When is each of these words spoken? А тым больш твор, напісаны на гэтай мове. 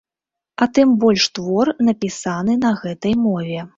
А 0.65 0.67
тым 0.77 0.93
больш 1.03 1.27
твор, 1.37 1.73
напісаны 1.91 2.57
на 2.65 2.71
гэтай 2.85 3.13
мове. 3.29 3.59